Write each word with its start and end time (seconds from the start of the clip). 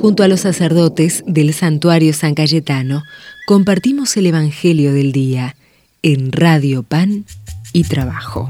Junto 0.00 0.22
a 0.22 0.28
los 0.28 0.40
sacerdotes 0.40 1.24
del 1.26 1.52
santuario 1.52 2.12
San 2.12 2.36
Cayetano, 2.36 3.02
compartimos 3.48 4.16
el 4.16 4.26
Evangelio 4.26 4.92
del 4.92 5.10
Día 5.10 5.56
en 6.02 6.30
Radio 6.30 6.84
Pan 6.84 7.24
y 7.72 7.82
Trabajo. 7.82 8.48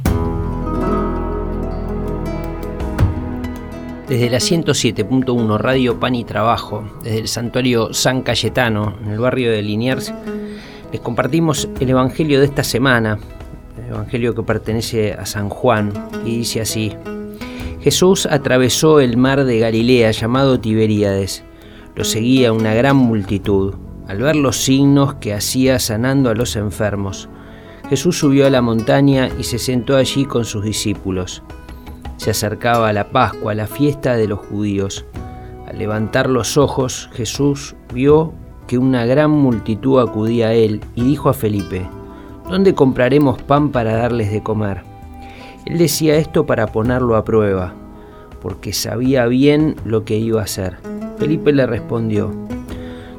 Desde 4.06 4.28
la 4.28 4.38
107.1 4.38 5.58
Radio 5.58 5.98
Pan 5.98 6.14
y 6.14 6.24
Trabajo, 6.24 6.86
desde 7.02 7.20
el 7.20 7.28
santuario 7.28 7.94
San 7.94 8.20
Cayetano, 8.20 8.98
en 9.02 9.12
el 9.12 9.18
barrio 9.18 9.50
de 9.50 9.62
Liniers, 9.62 10.12
les 10.92 11.00
compartimos 11.00 11.66
el 11.80 11.88
Evangelio 11.88 12.40
de 12.40 12.46
esta 12.46 12.62
semana, 12.62 13.18
el 13.78 13.94
Evangelio 13.94 14.34
que 14.34 14.42
pertenece 14.42 15.14
a 15.14 15.24
San 15.24 15.48
Juan, 15.48 15.94
y 16.26 16.36
dice 16.38 16.60
así. 16.60 16.92
Jesús 17.88 18.26
atravesó 18.26 19.00
el 19.00 19.16
mar 19.16 19.46
de 19.46 19.60
Galilea 19.60 20.10
llamado 20.10 20.60
Tiberíades. 20.60 21.42
Lo 21.94 22.04
seguía 22.04 22.52
una 22.52 22.74
gran 22.74 22.96
multitud. 22.96 23.76
Al 24.06 24.18
ver 24.18 24.36
los 24.36 24.58
signos 24.58 25.14
que 25.14 25.32
hacía 25.32 25.78
sanando 25.78 26.28
a 26.28 26.34
los 26.34 26.54
enfermos, 26.56 27.30
Jesús 27.88 28.18
subió 28.18 28.46
a 28.46 28.50
la 28.50 28.60
montaña 28.60 29.30
y 29.38 29.44
se 29.44 29.58
sentó 29.58 29.96
allí 29.96 30.26
con 30.26 30.44
sus 30.44 30.64
discípulos. 30.64 31.42
Se 32.18 32.32
acercaba 32.32 32.92
la 32.92 33.08
Pascua, 33.08 33.54
la 33.54 33.66
fiesta 33.66 34.18
de 34.18 34.28
los 34.28 34.40
judíos. 34.40 35.06
Al 35.66 35.78
levantar 35.78 36.28
los 36.28 36.58
ojos, 36.58 37.08
Jesús 37.14 37.74
vio 37.94 38.34
que 38.66 38.76
una 38.76 39.06
gran 39.06 39.30
multitud 39.30 39.98
acudía 39.98 40.48
a 40.48 40.52
él 40.52 40.82
y 40.94 41.04
dijo 41.04 41.30
a 41.30 41.32
Felipe, 41.32 41.88
¿Dónde 42.50 42.74
compraremos 42.74 43.40
pan 43.40 43.70
para 43.70 43.96
darles 43.96 44.30
de 44.30 44.42
comer? 44.42 44.87
Él 45.68 45.76
decía 45.76 46.16
esto 46.16 46.46
para 46.46 46.68
ponerlo 46.68 47.14
a 47.14 47.24
prueba, 47.24 47.74
porque 48.40 48.72
sabía 48.72 49.26
bien 49.26 49.76
lo 49.84 50.02
que 50.02 50.16
iba 50.16 50.40
a 50.40 50.44
hacer. 50.44 50.78
Felipe 51.18 51.52
le 51.52 51.66
respondió, 51.66 52.32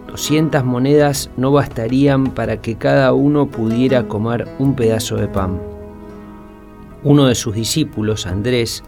200 0.07 0.65
monedas 0.65 1.29
no 1.37 1.51
bastarían 1.51 2.31
para 2.31 2.59
que 2.59 2.75
cada 2.75 3.13
uno 3.13 3.45
pudiera 3.45 4.07
comer 4.07 4.47
un 4.57 4.75
pedazo 4.75 5.17
de 5.17 5.27
pan. 5.27 5.61
Uno 7.03 7.27
de 7.27 7.35
sus 7.35 7.53
discípulos, 7.53 8.25
Andrés, 8.25 8.83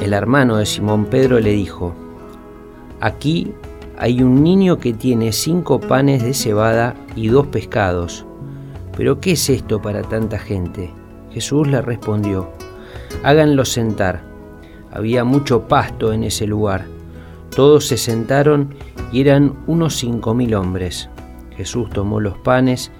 el 0.00 0.14
hermano 0.14 0.56
de 0.56 0.64
Simón 0.64 1.04
Pedro, 1.04 1.40
le 1.40 1.50
dijo, 1.50 1.92
Aquí 3.00 3.52
hay 3.98 4.22
un 4.22 4.42
niño 4.42 4.78
que 4.78 4.94
tiene 4.94 5.32
cinco 5.32 5.78
panes 5.78 6.22
de 6.22 6.32
cebada 6.32 6.94
y 7.16 7.28
dos 7.28 7.48
pescados. 7.48 8.24
¿Pero 8.96 9.20
qué 9.20 9.32
es 9.32 9.50
esto 9.50 9.82
para 9.82 10.00
tanta 10.00 10.38
gente? 10.38 11.01
Jesús 11.32 11.68
le 11.68 11.80
respondió, 11.80 12.50
háganlo 13.22 13.64
sentar. 13.64 14.22
Había 14.90 15.24
mucho 15.24 15.68
pasto 15.68 16.12
en 16.12 16.24
ese 16.24 16.46
lugar. 16.46 16.86
Todos 17.54 17.86
se 17.86 17.96
sentaron 17.96 18.74
y 19.12 19.22
eran 19.22 19.54
unos 19.66 19.96
cinco 19.96 20.34
mil 20.34 20.54
hombres. 20.54 21.08
Jesús 21.56 21.88
tomó 21.90 22.20
los 22.20 22.36
panes, 22.38 22.90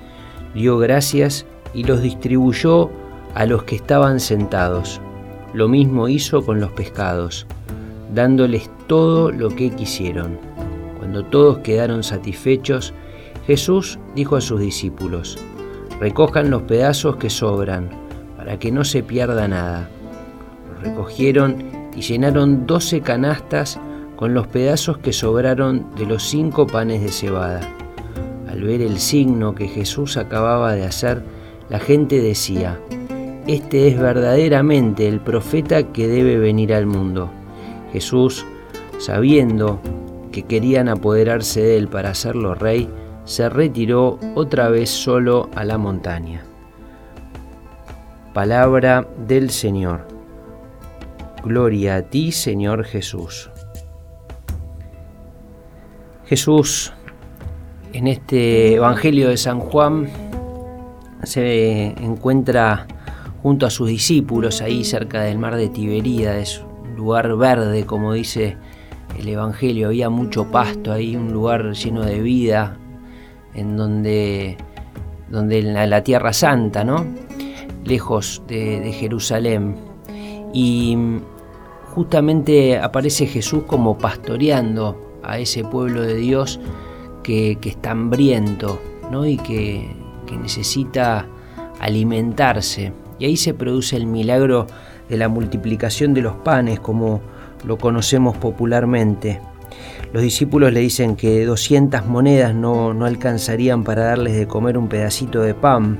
dio 0.54 0.78
gracias 0.78 1.46
y 1.74 1.84
los 1.84 2.02
distribuyó 2.02 2.90
a 3.34 3.46
los 3.46 3.64
que 3.64 3.76
estaban 3.76 4.20
sentados. 4.20 5.00
Lo 5.54 5.68
mismo 5.68 6.08
hizo 6.08 6.42
con 6.44 6.60
los 6.60 6.70
pescados, 6.72 7.46
dándoles 8.14 8.70
todo 8.86 9.30
lo 9.30 9.50
que 9.50 9.70
quisieron. 9.70 10.38
Cuando 10.98 11.24
todos 11.24 11.58
quedaron 11.58 12.02
satisfechos, 12.02 12.94
Jesús 13.46 13.98
dijo 14.14 14.36
a 14.36 14.40
sus 14.40 14.60
discípulos, 14.60 15.38
recojan 16.00 16.50
los 16.50 16.62
pedazos 16.62 17.16
que 17.16 17.28
sobran, 17.28 17.90
para 18.42 18.58
que 18.58 18.72
no 18.72 18.82
se 18.82 19.04
pierda 19.04 19.46
nada. 19.46 19.88
Los 20.68 20.82
recogieron 20.82 21.62
y 21.94 22.00
llenaron 22.00 22.66
doce 22.66 23.00
canastas 23.00 23.78
con 24.16 24.34
los 24.34 24.48
pedazos 24.48 24.98
que 24.98 25.12
sobraron 25.12 25.94
de 25.94 26.06
los 26.06 26.24
cinco 26.24 26.66
panes 26.66 27.02
de 27.02 27.12
cebada. 27.12 27.60
Al 28.50 28.62
ver 28.62 28.82
el 28.82 28.98
signo 28.98 29.54
que 29.54 29.68
Jesús 29.68 30.16
acababa 30.16 30.72
de 30.74 30.84
hacer, 30.84 31.22
la 31.68 31.78
gente 31.78 32.20
decía, 32.20 32.80
Este 33.46 33.86
es 33.86 34.00
verdaderamente 34.00 35.06
el 35.06 35.20
profeta 35.20 35.92
que 35.92 36.08
debe 36.08 36.36
venir 36.36 36.74
al 36.74 36.86
mundo. 36.86 37.30
Jesús, 37.92 38.44
sabiendo 38.98 39.80
que 40.32 40.42
querían 40.42 40.88
apoderarse 40.88 41.62
de 41.62 41.76
él 41.76 41.86
para 41.86 42.10
hacerlo 42.10 42.56
rey, 42.56 42.88
se 43.24 43.48
retiró 43.48 44.18
otra 44.34 44.68
vez 44.68 44.90
solo 44.90 45.48
a 45.54 45.64
la 45.64 45.78
montaña. 45.78 46.42
Palabra 48.32 49.06
del 49.26 49.50
Señor. 49.50 50.08
Gloria 51.44 51.96
a 51.96 52.02
ti, 52.02 52.32
Señor 52.32 52.84
Jesús. 52.84 53.50
Jesús, 56.24 56.94
en 57.92 58.06
este 58.06 58.76
Evangelio 58.76 59.28
de 59.28 59.36
San 59.36 59.60
Juan, 59.60 60.08
se 61.24 61.88
encuentra 62.02 62.86
junto 63.42 63.66
a 63.66 63.70
sus 63.70 63.88
discípulos 63.88 64.62
ahí 64.62 64.82
cerca 64.82 65.20
del 65.22 65.36
mar 65.36 65.56
de 65.56 65.68
Tiberíades, 65.68 66.64
un 66.84 66.96
lugar 66.96 67.36
verde, 67.36 67.84
como 67.84 68.14
dice 68.14 68.56
el 69.18 69.28
Evangelio, 69.28 69.88
había 69.88 70.08
mucho 70.08 70.50
pasto 70.50 70.90
ahí, 70.90 71.16
un 71.16 71.34
lugar 71.34 71.72
lleno 71.72 72.02
de 72.02 72.20
vida, 72.22 72.78
en 73.54 73.76
donde, 73.76 74.56
donde 75.28 75.58
en 75.58 75.90
la, 75.90 76.02
Tierra 76.02 76.32
Santa, 76.32 76.82
¿no? 76.82 77.04
Lejos 77.84 78.42
de, 78.46 78.92
Jerusalén. 78.92 79.76
Y 80.52 80.96
justamente 81.94 82.78
aparece 82.78 83.26
Jesús 83.26 83.64
como 83.66 83.98
pastoreando 83.98 85.20
a 85.22 85.38
ese 85.38 85.64
pueblo 85.64 86.02
de 86.02 86.16
Dios 86.16 86.60
que, 87.22 87.58
está 87.62 87.92
hambriento 87.92 88.80
¿no? 89.10 89.26
y 89.26 89.36
que, 89.36 89.88
que 90.26 90.36
necesita 90.36 91.26
alimentarse. 91.80 92.92
Y 93.18 93.26
ahí 93.26 93.36
se 93.36 93.54
produce 93.54 93.96
el 93.96 94.06
milagro 94.06 94.66
de 95.08 95.16
la 95.16 95.28
multiplicación 95.28 96.14
de 96.14 96.22
los 96.22 96.34
panes, 96.36 96.80
como 96.80 97.20
lo 97.64 97.78
conocemos 97.78 98.36
popularmente. 98.36 99.40
Los 100.12 100.22
discípulos 100.22 100.72
le 100.72 100.80
dicen 100.80 101.16
que 101.16 101.44
200 101.44 102.06
monedas 102.06 102.54
no, 102.54 102.92
no, 102.92 103.06
alcanzarían 103.06 103.84
para 103.84 104.04
darles 104.04 104.36
de 104.36 104.46
comer 104.46 104.76
un 104.76 104.88
pedacito 104.88 105.40
de 105.40 105.54
pan. 105.54 105.98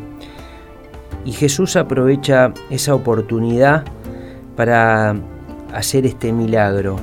Y 1.25 1.33
Jesús 1.33 1.77
aprovecha 1.77 2.53
esa 2.71 2.95
oportunidad 2.95 3.85
para 4.57 5.15
hacer 5.73 6.07
este 6.07 6.33
milagro. 6.33 6.97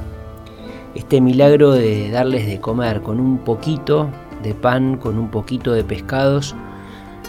Este 0.96 1.22
milagro 1.22 1.72
de 1.72 2.09
darles 2.09 2.47
de 2.47 2.59
comer 2.59 3.02
con 3.02 3.19
un 3.19 3.40
poquito 3.40 4.09
de 4.44 4.53
pan, 4.53 4.97
con 4.97 5.18
un 5.18 5.29
poquito 5.29 5.72
de 5.72 5.84
pescados, 5.84 6.56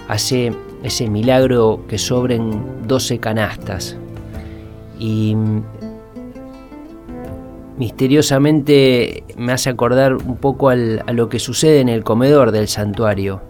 hace 0.09 0.53
ese 0.83 1.09
milagro 1.09 1.81
que 1.89 1.99
sobren 1.99 2.63
12 2.87 3.19
canastas. 3.19 3.97
Y 4.99 5.37
misteriosamente 7.77 9.25
me 9.37 9.53
hace 9.53 9.71
acordar 9.71 10.15
un 10.15 10.37
poco 10.37 10.71
a 10.71 10.75
lo 10.77 11.29
que 11.29 11.39
sucede 11.39 11.81
en 11.81 11.89
el 11.89 12.05
comedor 12.05 12.51
del 12.51 12.69
santuario. 12.69 13.41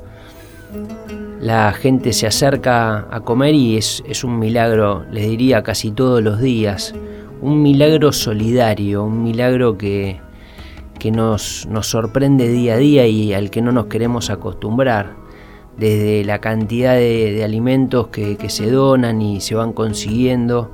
La 1.40 1.72
gente 1.72 2.12
se 2.12 2.26
acerca 2.26 3.06
a 3.10 3.20
comer 3.20 3.54
y 3.54 3.78
es, 3.78 4.24
un 4.24 4.38
milagro, 4.38 5.06
les 5.10 5.26
diría, 5.26 5.62
casi 5.62 5.90
todos 5.90 6.22
los 6.22 6.38
días 6.40 6.94
un 7.40 7.62
milagro 7.62 8.12
solidario, 8.12 9.04
un 9.04 9.22
milagro 9.22 9.78
que, 9.78 10.20
que 10.98 11.10
nos, 11.10 11.66
nos, 11.70 11.86
sorprende 11.86 12.46
día 12.48 12.74
a 12.74 12.76
día 12.76 13.06
y 13.06 13.32
al 13.32 13.48
que 13.48 13.62
no 13.62 13.72
nos 13.72 13.86
queremos 13.86 14.28
acostumbrar, 14.28 15.16
desde 15.78 16.24
la 16.26 16.40
cantidad 16.40 16.94
de, 16.94 17.42
alimentos 17.42 18.08
que, 18.08 18.36
se 18.50 18.70
donan 18.70 19.22
y 19.22 19.40
se 19.40 19.54
van 19.54 19.72
consiguiendo, 19.72 20.70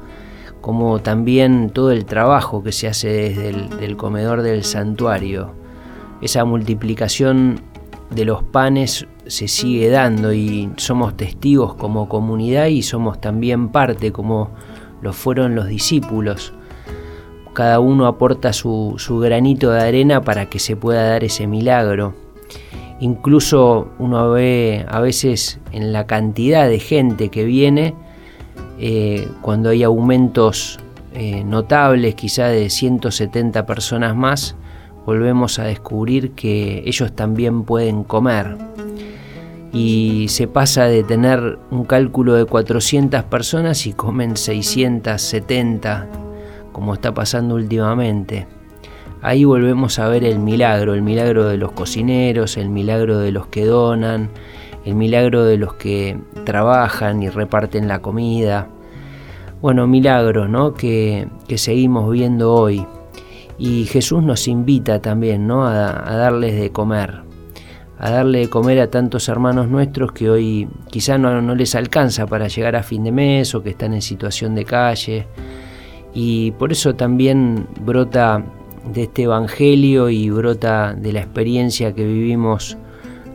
como 0.60 0.98
también 0.98 1.70
todo 1.70 1.92
el 1.92 2.04
trabajo 2.06 2.64
que 2.64 2.72
se 2.72 2.88
hace 2.88 3.08
desde 3.08 3.84
el 3.84 3.96
comedor 3.96 4.42
del 4.42 4.64
santuario. 4.64 5.52
Esa 6.20 6.44
multiplicación 6.44 7.60
de 8.10 8.24
los 8.24 8.42
panes 8.42 9.06
se 9.26 9.48
sigue 9.48 9.88
dando 9.90 10.32
y 10.32 10.70
somos 10.76 11.16
testigos 11.16 11.74
como 11.74 12.08
comunidad 12.08 12.66
y 12.66 12.82
somos 12.82 13.20
también 13.20 13.68
parte 13.68 14.12
como 14.12 14.50
lo 15.02 15.12
fueron 15.12 15.54
los 15.54 15.66
discípulos. 15.66 16.52
Cada 17.52 17.80
uno 17.80 18.06
aporta 18.06 18.52
su, 18.52 18.96
granito 19.22 19.70
de 19.70 19.80
arena 19.80 20.20
para 20.20 20.46
que 20.46 20.58
se 20.58 20.76
pueda 20.76 21.08
dar 21.08 21.24
ese 21.24 21.46
milagro. 21.46 22.14
Incluso 23.00 23.88
uno 23.98 24.30
ve 24.30 24.84
a 24.88 25.00
veces 25.00 25.58
en 25.72 25.92
la 25.92 26.06
cantidad 26.06 26.68
de 26.68 26.78
gente 26.78 27.28
que 27.30 27.44
viene, 27.44 27.94
eh, 28.78 29.28
cuando 29.42 29.70
hay 29.70 29.82
aumentos 29.82 30.78
eh, 31.14 31.44
notables, 31.44 32.14
quizá 32.14 32.48
de 32.48 32.68
170 32.68 33.64
personas 33.64 34.14
más, 34.14 34.54
volvemos 35.06 35.60
a 35.60 35.64
descubrir 35.64 36.32
que 36.32 36.82
ellos 36.84 37.14
también 37.14 37.62
pueden 37.62 38.02
comer. 38.04 38.58
Y 39.72 40.26
se 40.28 40.48
pasa 40.48 40.84
de 40.84 41.04
tener 41.04 41.58
un 41.70 41.84
cálculo 41.84 42.34
de 42.34 42.44
400 42.44 43.22
personas 43.24 43.86
y 43.86 43.92
comen 43.92 44.36
670, 44.36 46.08
como 46.72 46.94
está 46.94 47.14
pasando 47.14 47.54
últimamente. 47.54 48.46
ahí 49.22 49.44
volvemos 49.44 49.98
a 49.98 50.08
ver 50.08 50.24
el 50.24 50.38
milagro, 50.38 50.94
el 50.94 51.02
milagro 51.02 51.46
de 51.48 51.56
los 51.56 51.72
cocineros, 51.72 52.56
el 52.56 52.68
milagro 52.68 53.18
de 53.18 53.32
los 53.32 53.46
que 53.46 53.64
donan, 53.64 54.30
el 54.84 54.94
milagro 54.94 55.44
de 55.44 55.56
los 55.56 55.74
que 55.74 56.18
trabajan 56.44 57.22
y 57.22 57.28
reparten 57.28 57.88
la 57.88 58.00
comida. 58.00 58.68
Bueno, 59.60 59.86
milagros 59.86 60.48
¿no? 60.48 60.74
que, 60.74 61.28
seguimos 61.56 62.10
viendo 62.10 62.52
hoy. 62.52 62.86
Y 63.58 63.86
Jesús 63.86 64.22
nos 64.22 64.48
invita 64.48 65.00
también 65.00 65.46
¿no? 65.46 65.66
a, 65.66 65.72
darles 65.72 66.60
de 66.60 66.70
comer, 66.70 67.22
a 67.98 68.10
darle 68.10 68.40
de 68.40 68.50
comer 68.50 68.80
a 68.80 68.90
tantos 68.90 69.28
hermanos 69.28 69.68
nuestros 69.68 70.12
que 70.12 70.28
hoy 70.28 70.68
quizá 70.90 71.16
no, 71.16 71.40
no 71.40 71.54
les 71.54 71.74
alcanza 71.74 72.26
para 72.26 72.48
llegar 72.48 72.76
a 72.76 72.82
fin 72.82 73.04
de 73.04 73.12
mes 73.12 73.54
o 73.54 73.62
que 73.62 73.70
están 73.70 73.94
en 73.94 74.02
situación 74.02 74.54
de 74.54 74.64
calle. 74.64 75.26
Y 76.12 76.50
por 76.52 76.72
eso 76.72 76.94
también 76.94 77.66
brota 77.80 78.44
de 78.92 79.04
este 79.04 79.22
Evangelio 79.22 80.10
y 80.10 80.30
brota 80.30 80.94
de 80.94 81.12
la 81.12 81.20
experiencia 81.20 81.94
que 81.94 82.04
vivimos 82.04 82.76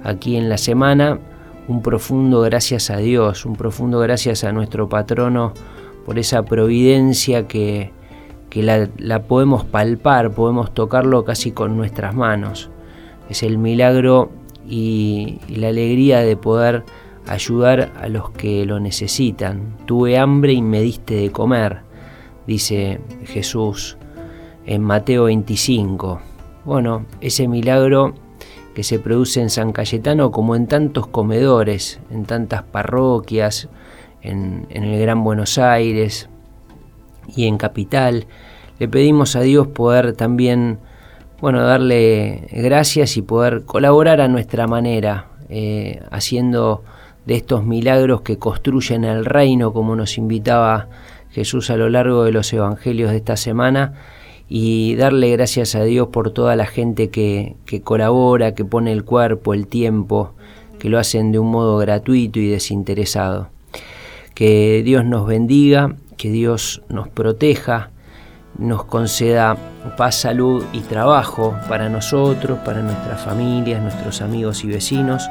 aquí 0.03 0.35
en 0.35 0.50
la 0.50 0.57
semana, 0.57 1.19
un 1.67 1.81
profundo 1.81 2.41
gracias 2.41 2.89
a 2.89 2.97
Dios, 2.97 3.45
un 3.45 3.56
profundo 3.56 4.00
gracias 4.00 4.44
a 4.44 4.51
nuestro 4.51 4.89
patrono 4.89 5.53
por 6.06 6.17
esa 6.17 6.44
providencia 6.44 7.47
que, 7.47 7.91
la, 8.53 9.24
podemos 9.24 9.63
palpar, 9.63 10.31
podemos 10.31 10.74
tocarlo 10.74 11.24
casi 11.24 11.51
con 11.51 11.77
nuestras 11.77 12.13
manos. 12.13 12.69
Es 13.30 13.44
el 13.44 13.57
milagro 13.57 14.30
y, 14.68 15.39
y 15.48 15.56
la 15.56 15.69
alegría 15.69 16.19
de 16.19 16.36
poder 16.36 16.83
ayudar 17.27 17.92
a 18.00 18.09
los 18.09 18.31
que 18.31 18.65
lo 18.65 18.80
necesitan. 18.80 19.77
Tuve 19.86 20.18
hambre 20.18 20.53
y 20.53 20.62
me 20.62 20.81
diste 20.81 21.15
de 21.15 21.31
comer, 21.31 21.80
dice 22.45 23.00
Jesús 23.25 23.98
en 24.65 24.81
Mateo 24.81 25.25
25. 25.25 26.21
Bueno, 26.65 27.06
ese 27.21 27.48
milagro 27.48 28.13
que 28.75 28.83
se 28.83 29.00
produce 29.00 29.42
en 29.42 29.50
San 29.50 29.71
Cayetano 29.71 30.31
como 30.31 30.56
en 30.56 30.68
tantos 30.68 31.07
comedores, 31.07 32.00
en 32.09 32.25
tantas 32.25 32.63
parroquias, 32.63 33.68
en, 34.21 34.68
el 34.69 35.00
Gran 35.00 35.24
Buenos 35.24 35.57
Aires 35.57 36.30
y 37.35 37.47
en 37.47 37.57
Capital. 37.57 38.25
Le 38.79 38.87
pedimos 38.87 39.35
a 39.35 39.41
Dios 39.41 39.67
poder 39.67 40.13
también, 40.13 40.79
bueno, 41.39 41.61
darle 41.61 42.47
gracias 42.51 43.17
y 43.17 43.21
poder 43.21 43.63
colaborar 43.65 44.21
a 44.21 44.27
nuestra 44.27 44.67
manera, 44.67 45.27
eh, 45.49 46.01
haciendo 46.11 46.83
de 47.25 47.35
estos 47.35 47.63
milagros 47.63 48.21
que 48.21 48.37
construyen 48.37 49.03
el 49.03 49.25
reino, 49.25 49.73
como 49.73 49.95
nos 49.95 50.17
invitaba 50.17 50.87
Jesús 51.31 51.69
a 51.69 51.77
lo 51.77 51.89
largo 51.89 52.23
de 52.23 52.31
los 52.31 52.51
evangelios 52.51 53.11
de 53.11 53.17
esta 53.17 53.37
semana, 53.37 53.93
y 54.49 54.95
darle 54.95 55.31
gracias 55.31 55.75
a 55.75 55.83
Dios 55.83 56.09
por 56.09 56.31
toda 56.31 56.55
la 56.55 56.65
gente 56.65 57.09
que, 57.09 57.55
colabora, 57.83 58.53
que 58.53 58.65
pone 58.65 58.91
el 58.91 59.05
cuerpo, 59.05 59.53
el 59.53 59.67
tiempo, 59.67 60.33
que 60.77 60.89
lo 60.89 60.99
hacen 60.99 61.31
de 61.31 61.39
un 61.39 61.49
modo 61.51 61.77
gratuito 61.77 62.39
y 62.39 62.47
desinteresado. 62.47 63.49
Que 64.33 64.81
Dios 64.83 65.05
nos 65.05 65.25
bendiga, 65.25 65.95
que 66.21 66.29
Dios 66.29 66.83
nos 66.88 67.07
proteja, 67.07 67.89
nos 68.59 68.83
conceda 68.83 69.57
paz, 69.97 70.13
salud 70.18 70.63
y 70.71 70.81
trabajo 70.81 71.57
para 71.68 71.89
nosotros, 71.89 72.59
para 72.59 72.83
nuestras 72.83 73.21
familias, 73.21 73.81
nuestros 73.81 74.21
amigos 74.21 74.63
y 74.63 74.68
vecinos, 74.68 75.27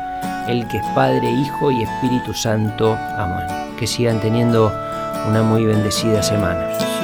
el 0.48 0.66
que 0.66 0.78
es 0.78 0.86
Padre, 0.92 1.30
Hijo 1.30 1.70
y 1.70 1.84
Espíritu 1.84 2.34
Santo. 2.34 2.98
Amén. 3.16 3.46
Que 3.78 3.86
sigan 3.86 4.20
teniendo 4.20 4.72
una 5.28 5.44
muy 5.44 5.64
bendecida 5.64 6.24
semana. 6.24 6.99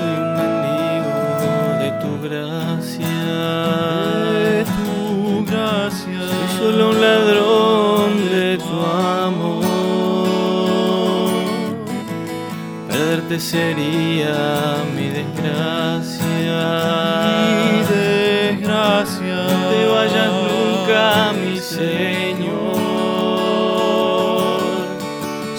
Sería 13.38 14.82
mi 14.94 15.08
desgracia. 15.10 16.58
Mi 17.70 17.80
desgracia. 17.94 19.46
te 19.70 19.86
vayas 19.86 20.32
nunca, 20.32 21.32
mi 21.34 21.58
Señor. 21.58 22.46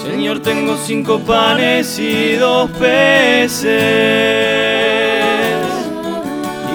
Señor, 0.03 0.39
tengo 0.41 0.75
cinco 0.77 1.19
panes 1.19 1.99
y 1.99 2.35
dos 2.37 2.71
peces. 2.71 3.67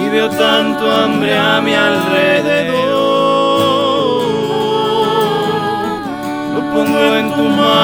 Y 0.01 0.09
veo 0.09 0.29
tanto 0.29 0.89
hambre 0.89 1.37
a 1.37 1.59
mi 1.59 1.73
alrededor. 1.73 2.93
pongo 6.73 7.15
en 7.15 7.31
tus 7.33 7.49
manos, 7.49 7.61
dale 7.61 7.82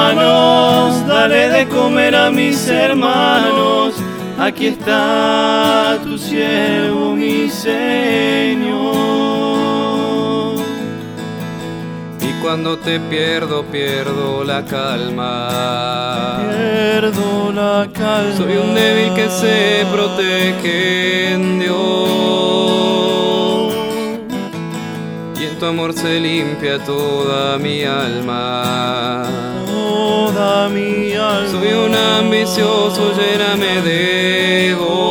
de 1.60 1.68
comer 1.68 2.14
a 2.14 2.30
mis 2.30 2.68
hermanos. 2.68 3.94
Aquí 4.38 4.68
está 4.68 5.98
tu 6.02 6.16
siervo, 6.16 7.14
mi 7.14 7.50
Señor. 7.50 8.70
Y 12.22 12.32
cuando 12.42 12.78
te 12.78 12.98
pierdo, 12.98 13.64
pierdo 13.64 14.42
la 14.42 14.64
calma. 14.64 16.38
Pierdo 16.50 17.52
la 17.52 17.88
calma. 17.92 18.36
Soy 18.36 18.56
un 18.56 18.74
débil 18.74 19.12
que 19.14 19.28
se 19.28 19.84
protege 19.92 21.34
en 21.34 21.58
Dios 21.60 22.20
tu 25.58 25.66
amor 25.66 25.92
se 25.92 26.18
limpia 26.18 26.78
toda 26.78 27.58
mi 27.58 27.84
alma. 27.84 29.49
Toda 30.32 30.68
mi 30.68 31.12
alma. 31.12 31.48
Soy 31.48 31.72
un 31.72 31.92
ambicioso, 31.94 33.12
lléname 33.18 33.82
de 33.82 34.76
vos. 34.78 35.10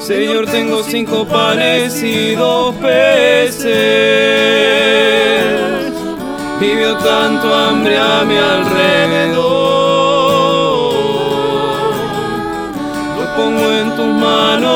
Señor, 0.00 0.46
tengo 0.46 0.82
cinco 0.82 1.26
panes 1.26 2.02
y 2.02 2.34
dos 2.34 2.74
peces. 2.76 3.74
Y 6.60 6.74
veo 6.76 6.96
tanto 6.96 7.54
hambre 7.54 7.98
a 7.98 8.24
mi 8.24 8.36
alrededor. 8.38 9.44
Lo 13.18 13.36
pongo 13.36 13.70
en 13.70 13.94
tus 13.96 14.06
manos 14.06 14.73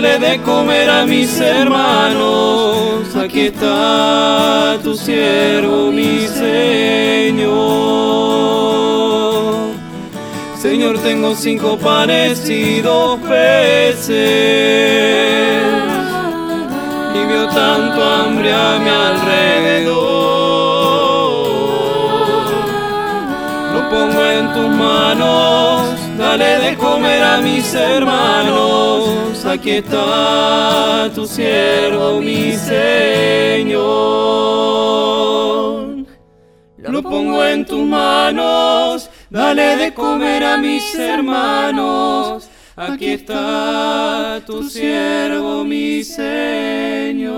dale 0.00 0.18
de 0.18 0.42
comer 0.42 0.90
a 0.90 1.06
mis 1.06 1.40
hermanos, 1.40 3.16
aquí 3.16 3.46
está 3.46 4.76
tu 4.82 4.94
siervo, 4.94 5.90
mi 5.90 6.26
Señor. 6.28 7.46
Señor, 10.58 10.98
tengo 10.98 11.34
cinco 11.34 11.78
panes 11.78 12.46
y 12.50 12.82
dos 12.82 13.18
peces, 13.20 14.12
y 17.14 17.26
veo 17.26 17.48
tanto 17.48 18.04
hambre 18.04 18.52
a 18.52 18.78
mi 18.78 18.90
alrededor. 18.90 19.96
Lo 23.72 23.88
pongo 23.88 24.26
en 24.26 24.52
tus 24.52 24.68
manos 24.68 26.05
dale 26.26 26.58
de 26.58 26.76
comer 26.76 27.22
a 27.22 27.40
mis 27.40 27.72
hermanos, 27.72 29.44
aquí 29.44 29.70
está 29.82 31.08
tu 31.14 31.24
siervo, 31.24 32.20
mi 32.20 32.52
Señor. 32.52 33.86
Lo 36.78 37.02
pongo 37.02 37.44
en 37.44 37.64
tus 37.64 37.84
manos, 37.86 39.08
dale 39.30 39.76
de 39.76 39.94
comer 39.94 40.42
a 40.42 40.56
mis 40.56 40.94
hermanos, 40.98 42.48
aquí 42.74 43.10
está 43.10 44.40
tu 44.44 44.64
siervo, 44.64 45.62
mi 45.64 46.02
Señor. 46.02 47.36